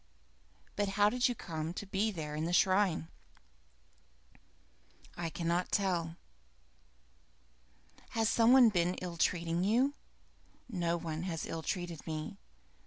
[0.75, 3.07] But, how did you come to be there by the shrine?"
[5.15, 6.15] "I cannot tell."
[8.17, 9.93] "Has some one been ill treating you?"
[10.67, 12.39] "No one has ill treated me.